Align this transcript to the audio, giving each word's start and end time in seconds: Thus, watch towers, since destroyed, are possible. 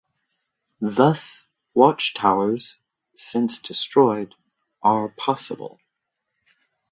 Thus, 0.81 1.45
watch 1.75 2.15
towers, 2.15 2.81
since 3.13 3.59
destroyed, 3.61 4.33
are 4.81 5.09
possible. 5.09 5.79